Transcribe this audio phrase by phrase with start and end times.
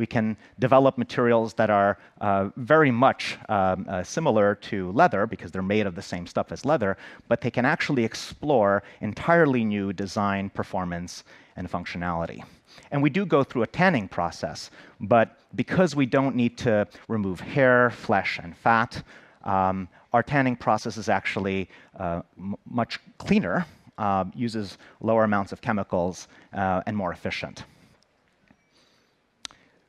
[0.00, 5.50] we can develop materials that are uh, very much um, uh, similar to leather because
[5.52, 6.96] they're made of the same stuff as leather,
[7.28, 11.24] but they can actually explore entirely new design, performance,
[11.56, 12.42] and functionality.
[12.90, 17.38] And we do go through a tanning process, but because we don't need to remove
[17.40, 19.02] hair, flesh, and fat,
[19.44, 22.22] um, our tanning process is actually uh,
[22.64, 23.66] much cleaner,
[23.98, 27.64] uh, uses lower amounts of chemicals, uh, and more efficient.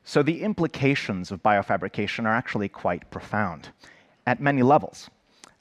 [0.04, 3.68] So the implications of biofabrication are actually quite profound
[4.26, 5.08] at many levels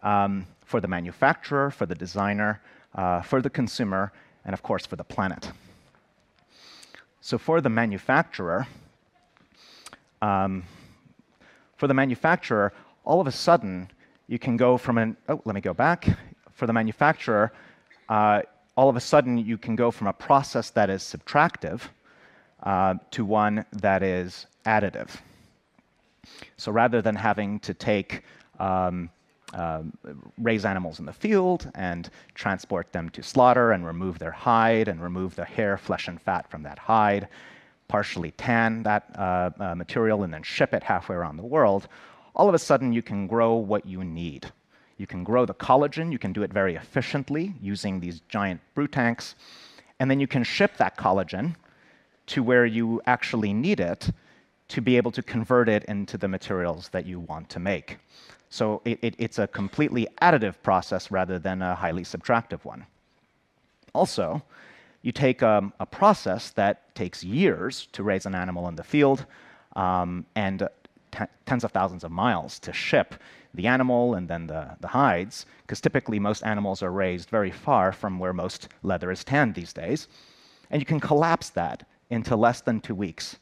[0.01, 2.61] um, for the manufacturer, for the designer,
[2.95, 4.11] uh, for the consumer,
[4.43, 5.51] and of course for the planet.
[7.21, 8.67] So for the manufacturer,
[10.21, 10.63] um,
[11.77, 12.73] for the manufacturer,
[13.05, 13.89] all of a sudden
[14.27, 16.07] you can go from an oh let me go back
[16.51, 17.51] for the manufacturer.
[18.09, 18.41] Uh,
[18.75, 21.81] all of a sudden you can go from a process that is subtractive
[22.63, 25.09] uh, to one that is additive.
[26.57, 28.23] So rather than having to take
[28.59, 29.09] um,
[29.53, 29.83] uh,
[30.37, 35.01] raise animals in the field and transport them to slaughter and remove their hide and
[35.01, 37.27] remove the hair, flesh, and fat from that hide,
[37.87, 41.87] partially tan that uh, uh, material and then ship it halfway around the world,
[42.35, 44.49] all of a sudden you can grow what you need.
[44.97, 48.87] You can grow the collagen, you can do it very efficiently using these giant brew
[48.87, 49.35] tanks,
[49.99, 51.55] and then you can ship that collagen
[52.27, 54.09] to where you actually need it
[54.69, 57.97] to be able to convert it into the materials that you want to make.
[58.49, 62.85] So it, it, it's a completely additive process rather than a highly subtractive one.
[63.93, 64.41] Also,
[65.01, 69.25] you take um, a process that takes years to raise an animal in the field
[69.75, 70.67] um, and
[71.45, 73.15] tens of thousands of miles to ship
[73.53, 77.91] the animal and then the, the hides, because typically most animals are raised very far
[77.91, 80.07] from where most leather is tanned these days.
[80.69, 83.37] And you can collapse that into less than two weeks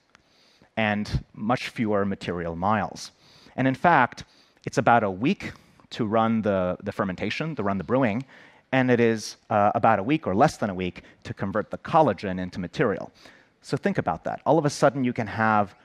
[0.77, 3.11] and much fewer material miles.
[3.57, 4.23] And in fact,
[4.65, 5.51] it's about a week
[5.89, 8.23] to run the, the fermentation, to run the brewing,
[8.71, 11.77] and it is uh, about a week or less than a week to convert the
[11.79, 13.11] collagen into material.
[13.61, 14.41] So think about that.
[14.45, 15.75] All of a sudden, you can have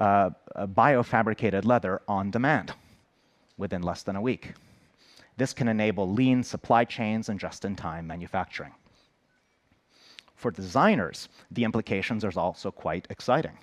[0.00, 2.72] uh, biofabricated leather on demand
[3.58, 4.54] within less than a week.
[5.36, 8.72] This can enable lean supply chains and just in time manufacturing.
[10.42, 13.56] For designers, the implications are also quite exciting.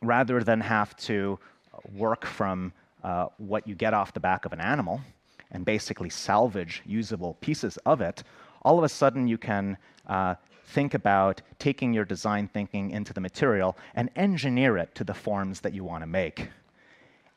[0.00, 1.38] Rather than have to
[1.94, 2.72] work from
[3.04, 4.98] uh, what you get off the back of an animal
[5.50, 8.22] and basically salvage usable pieces of it,
[8.62, 9.76] all of a sudden you can
[10.06, 10.36] uh,
[10.68, 15.60] think about taking your design thinking into the material and engineer it to the forms
[15.60, 16.48] that you want to make.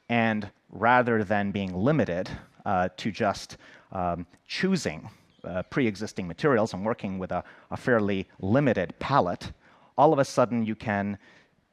[0.07, 2.29] And rather than being limited
[2.65, 3.57] uh, to just
[3.91, 5.09] um, choosing
[5.43, 9.51] uh, pre-existing materials and working with a, a fairly limited palette,
[9.97, 11.17] all of a sudden you can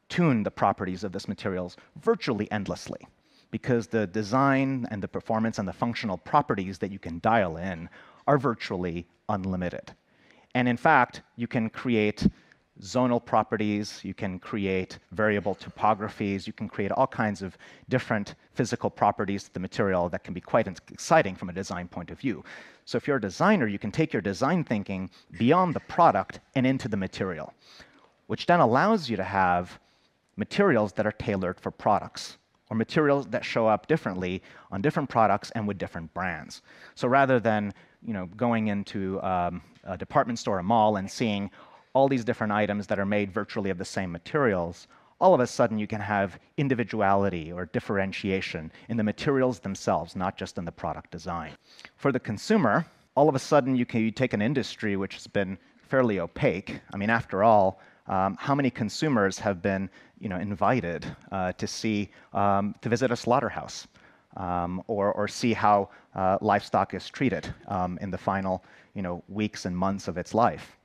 [0.08, 3.06] tune the properties of this materials virtually endlessly
[3.50, 7.88] because the design and the performance and the functional properties that you can dial in
[8.26, 9.92] are virtually unlimited.
[10.54, 12.26] And in fact, you can create
[12.80, 17.56] zonal properties, you can create variable topographies, you can create all kinds of
[17.88, 22.10] different physical properties to the material that can be quite exciting from a design point
[22.10, 22.44] of view.
[22.84, 26.66] So if you're a designer, you can take your design thinking beyond the product and
[26.66, 27.52] into the material,
[28.26, 29.78] which then allows you to have
[30.36, 32.38] materials that are tailored for products
[32.70, 36.62] or materials that show up differently on different products and with different brands.
[36.94, 41.50] So rather than you know, going into um, a department store, a mall, and seeing
[41.92, 44.86] all these different items that are made virtually of the same materials,
[45.20, 50.36] all of a sudden you can have individuality or differentiation in the materials themselves, not
[50.36, 51.52] just in the product design.
[51.96, 55.26] For the consumer, all of a sudden you can you take an industry which has
[55.26, 56.80] been fairly opaque.
[56.92, 59.90] I mean, after all, um, how many consumers have been
[60.20, 63.86] you know, invited uh, to see, um, to visit a slaughterhouse?
[64.36, 68.62] Um, or, or, see how uh, livestock is treated um, in the final
[68.94, 70.78] you know, weeks and months of its life.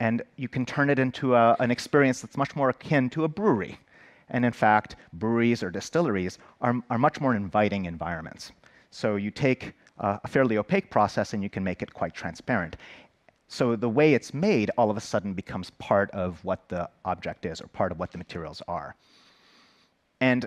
[0.00, 3.28] And you can turn it into a, an experience that's much more akin to a
[3.28, 3.78] brewery.
[4.30, 8.52] And in fact, breweries or distilleries are, are much more inviting environments.
[8.90, 12.76] So you take a fairly opaque process and you can make it quite transparent.
[13.48, 17.44] So the way it's made all of a sudden becomes part of what the object
[17.44, 18.94] is or part of what the materials are.
[20.20, 20.46] And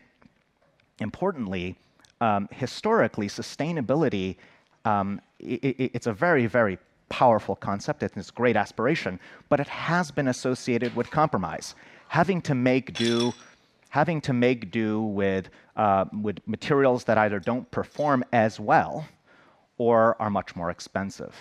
[0.99, 1.75] importantly,
[2.21, 4.37] um, historically, sustainability
[4.85, 6.77] um, it, it's a very, very
[7.13, 8.01] powerful concept.
[8.01, 11.75] It's a great aspiration, but it has been associated with compromise,
[12.07, 13.33] having to make do,
[13.89, 15.45] having to make do with
[15.75, 19.05] uh, with materials that either don't perform as well
[19.77, 21.33] or are much more expensive.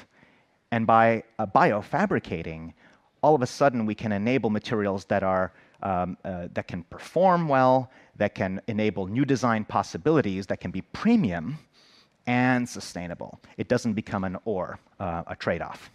[0.73, 2.75] And by uh, biofabricating,
[3.23, 5.53] all of a sudden we can enable materials that are
[5.83, 10.83] um, uh, that can perform well, that can enable new design possibilities, that can be
[10.83, 11.59] premium
[12.27, 13.41] and sustainable.
[13.57, 15.91] It doesn't become an or, uh, a trade off.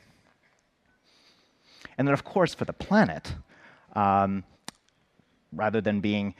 [1.97, 3.33] And then, of course, for the planet,
[3.95, 4.43] um,
[5.53, 6.35] rather than being,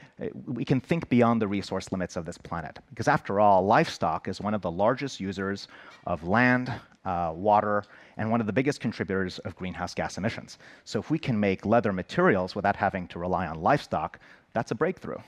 [0.46, 2.78] we can think beyond the resource limits of this planet.
[2.90, 5.66] Because after all, livestock is one of the largest users
[6.06, 6.72] of land,
[7.04, 7.84] uh, water,
[8.16, 10.58] and one of the biggest contributors of greenhouse gas emissions.
[10.84, 14.20] So if we can make leather materials without having to rely on livestock,
[14.52, 15.18] that's a breakthrough.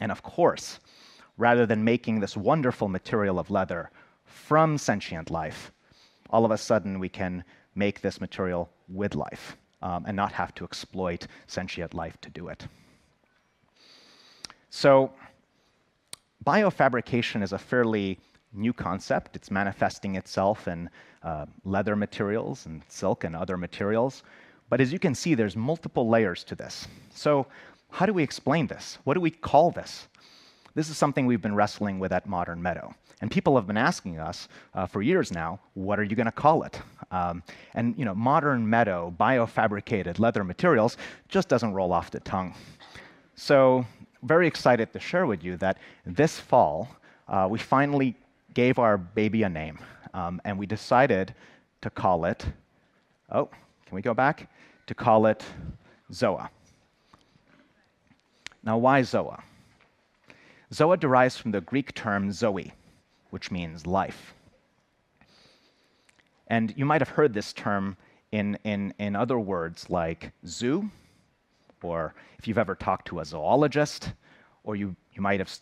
[0.00, 0.78] And of course,
[1.36, 3.90] rather than making this wonderful material of leather
[4.24, 5.72] from sentient life,
[6.30, 7.44] all of a sudden we can
[7.74, 12.48] make this material with life um, and not have to exploit sentient life to do
[12.48, 12.66] it.
[14.70, 15.12] So,
[16.44, 18.18] biofabrication is a fairly
[18.52, 19.36] new concept.
[19.36, 20.88] It's manifesting itself in
[21.22, 24.22] uh, leather materials and silk and other materials.
[24.68, 26.88] But as you can see, there's multiple layers to this.
[27.10, 27.46] So,
[27.90, 28.98] how do we explain this?
[29.04, 30.08] What do we call this?
[30.76, 32.94] This is something we've been wrestling with at Modern Meadow.
[33.22, 36.30] And people have been asking us uh, for years now, what are you going to
[36.32, 36.78] call it?
[37.10, 37.42] Um,
[37.72, 40.98] and you know, Modern Meadow biofabricated leather materials
[41.30, 42.54] just doesn't roll off the tongue.
[43.36, 43.86] So,
[44.22, 46.88] very excited to share with you that this fall,
[47.26, 48.14] uh, we finally
[48.52, 49.78] gave our baby a name.
[50.12, 51.34] Um, and we decided
[51.80, 52.44] to call it,
[53.32, 53.46] oh,
[53.86, 54.50] can we go back?
[54.88, 55.42] To call it
[56.12, 56.50] Zoa.
[58.62, 59.40] Now, why Zoa?
[60.72, 62.72] Zoa derives from the Greek term zoe,
[63.30, 64.34] which means life.
[66.48, 67.96] And you might have heard this term
[68.32, 70.90] in, in, in other words like zoo,
[71.82, 74.12] or if you've ever talked to a zoologist,
[74.64, 75.56] or you, you might have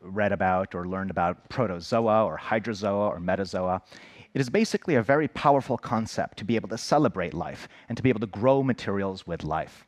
[0.00, 3.80] read about or learned about protozoa or hydrozoa or metazoa.
[4.34, 8.02] It is basically a very powerful concept to be able to celebrate life and to
[8.02, 9.86] be able to grow materials with life.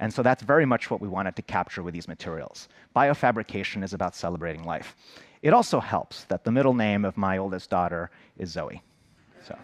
[0.00, 2.68] And so that's very much what we wanted to capture with these materials.
[2.94, 4.94] Biofabrication is about celebrating life.
[5.42, 8.82] It also helps that the middle name of my oldest daughter is Zoe.
[9.46, 9.56] So,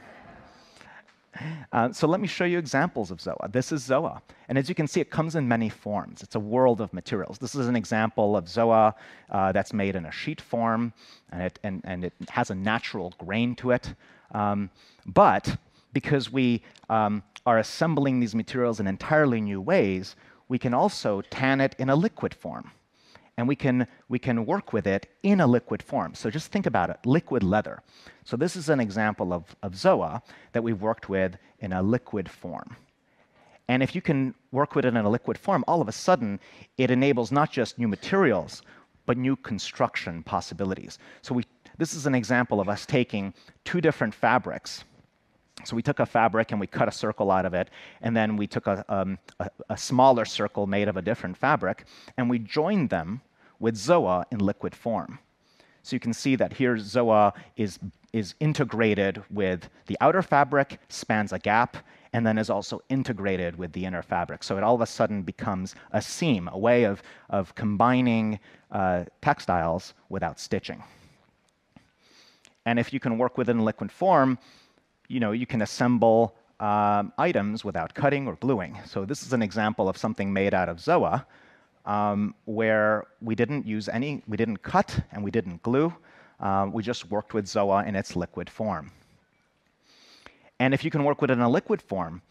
[1.72, 3.50] uh, so let me show you examples of Zoa.
[3.50, 4.20] This is Zoa.
[4.48, 6.22] And as you can see, it comes in many forms.
[6.22, 7.38] It's a world of materials.
[7.38, 8.94] This is an example of Zoa
[9.30, 10.92] uh, that's made in a sheet form,
[11.30, 13.94] and it, and, and it has a natural grain to it.
[14.32, 14.70] Um,
[15.06, 15.56] but
[15.92, 20.16] because we um, are assembling these materials in entirely new ways,
[20.48, 22.70] we can also tan it in a liquid form.
[23.36, 26.14] And we can, we can work with it in a liquid form.
[26.14, 27.82] So just think about it liquid leather.
[28.24, 30.22] So, this is an example of, of Zoa
[30.52, 32.76] that we've worked with in a liquid form.
[33.68, 36.38] And if you can work with it in a liquid form, all of a sudden
[36.76, 38.62] it enables not just new materials,
[39.06, 40.98] but new construction possibilities.
[41.22, 41.44] So, we,
[41.78, 43.32] this is an example of us taking
[43.64, 44.84] two different fabrics
[45.64, 47.70] so we took a fabric and we cut a circle out of it,
[48.00, 51.84] and then we took a, um, a, a, smaller circle made of a different fabric,
[52.16, 53.20] and we joined them
[53.60, 55.18] with Zoa in liquid form.
[55.82, 57.78] So you can see that here Zoa is,
[58.12, 61.76] is integrated with the outer fabric, spans a gap,
[62.12, 64.42] and then is also integrated with the inner fabric.
[64.44, 68.38] So it all of a sudden becomes a seam, a way of, of combining
[68.70, 70.82] uh, textiles without stitching.
[72.64, 74.38] And if you can work within liquid form,
[75.12, 78.78] you know, you can assemble um, items without cutting or gluing.
[78.86, 81.26] So this is an example of something made out of Zoa,
[81.84, 85.94] um, where we didn't use any, we didn't cut and we didn't glue.
[86.40, 88.90] Um, we just worked with Zoa in its liquid form.
[90.58, 92.22] And if you can work with it in a liquid form,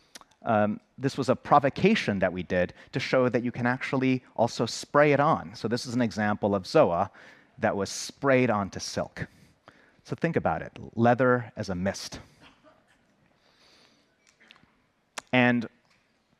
[0.43, 4.65] um, this was a provocation that we did to show that you can actually also
[4.65, 5.53] spray it on.
[5.53, 7.11] So this is an example of Zoa
[7.59, 9.27] that was sprayed onto silk.
[10.03, 12.19] So think about it, leather as a mist.
[15.33, 15.67] And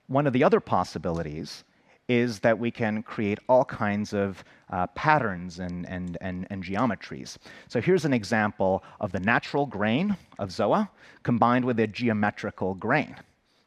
[0.08, 1.64] one of the other possibilities
[2.08, 7.38] is that we can create all kinds of uh, patterns and, and, and, and, geometries.
[7.70, 10.90] So here's an example of the natural grain of Zoa
[11.24, 13.16] combined with a geometrical grain.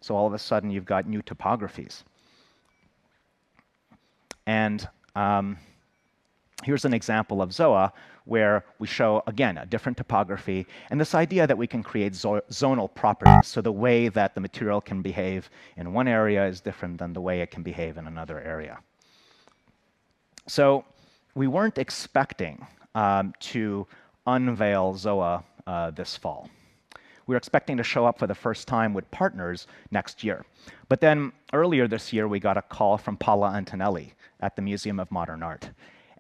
[0.01, 2.03] So all of a sudden you've got new topographies.
[4.47, 5.57] And um,
[6.63, 7.93] here's an example of Zoa
[8.25, 12.41] where we show, again, a different topography, and this idea that we can create zo
[12.51, 13.47] zonal properties.
[13.47, 17.21] So the way that the material can behave in one area is different than the
[17.21, 18.79] way it can behave in another area.
[20.47, 20.85] So
[21.35, 23.87] we weren't expecting um, to
[24.27, 26.49] unveil Zoa uh, this fall.
[27.27, 30.45] We were expecting to show up for the first time with partners next year.
[30.89, 35.01] But then earlier this year, we got a call from Paola Antonelli at the Museum
[35.01, 35.71] of Modern Art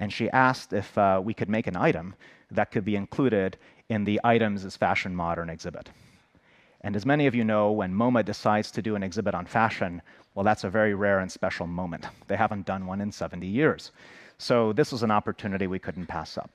[0.05, 2.15] and she asked if uh, we could make an item
[2.51, 3.57] that could be included
[3.89, 5.89] in the Items Is Fashion Modern exhibit.
[6.83, 10.03] And as many of you know, when MoMA decides to do an exhibit on fashion,
[10.35, 12.05] well, that's a very rare and special moment.
[12.27, 13.93] They haven't done one in 70 years.
[14.37, 16.51] So this was an opportunity we couldn't pass up.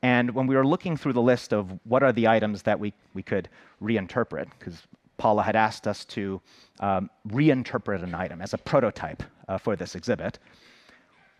[0.00, 2.94] And when we were looking through the list of what are the items that we,
[3.12, 3.50] we could
[3.82, 4.86] reinterpret, because
[5.18, 6.40] Paola had asked us to
[6.78, 10.38] um, reinterpret an item as a prototype uh, for this exhibit,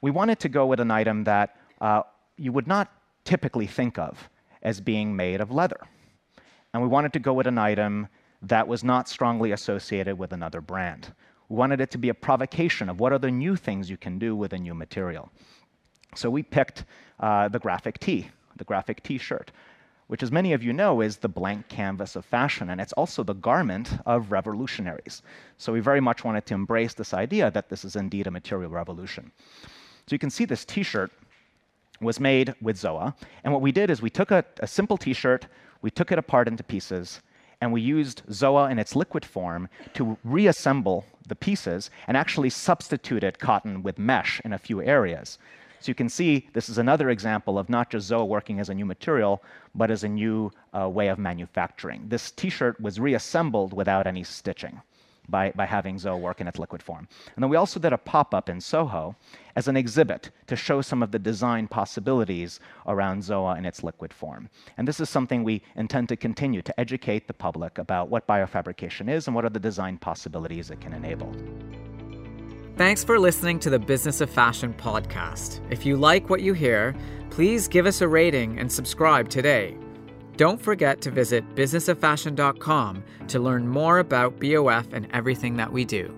[0.02, 2.02] we wanted to go with an item that uh,
[2.37, 2.92] you would not
[3.25, 4.28] typically think of
[4.62, 5.80] as being made of leather.
[6.73, 8.09] And we wanted to go with an item
[8.42, 11.12] that was not strongly associated with another brand.
[11.49, 14.19] We wanted it to be a provocation of what are the new things you can
[14.19, 15.30] do with a new material.
[16.14, 16.85] So we picked
[17.19, 19.52] uh, the graphic tee, the graphic t shirt,
[20.07, 23.23] which, as many of you know, is the blank canvas of fashion, and it's also
[23.23, 25.23] the garment of revolutionaries.
[25.57, 28.71] So we very much wanted to embrace this idea that this is indeed a material
[28.71, 29.30] revolution.
[30.07, 31.11] So you can see this t shirt
[32.00, 33.14] was made with Zoa,
[33.45, 35.47] and what we did is we took a, a simple t shirt,
[35.83, 37.21] we took it apart into pieces,
[37.61, 43.38] and we used Zoa in its liquid form to reassemble the pieces and actually substituted
[43.38, 45.38] cotton with mesh in a few areas.
[45.80, 48.75] So you can see this is another example of not just Zoa working as a
[48.75, 49.42] new material,
[49.75, 52.04] but as a new uh, way of manufacturing.
[52.09, 54.80] This t-shirt was reassembled without any stitching
[55.31, 57.09] by, by having Zoa work in its liquid form.
[57.35, 59.17] And then we also did a pop-up in Soho
[59.57, 64.13] as an exhibit to show some of the design possibilities around Zoa in its liquid
[64.13, 64.49] form.
[64.77, 69.11] And this is something we intend to continue to educate the public about what biofabrication
[69.11, 71.35] is and what are the design possibilities it can enable.
[72.77, 75.61] Thanks for listening to the Business of Fashion podcast.
[75.71, 76.95] If you like what you hear,
[77.29, 79.77] please give us a rating and subscribe today.
[80.37, 86.15] Don't forget to visit businessoffashion.com to learn more about BOF and everything that we do.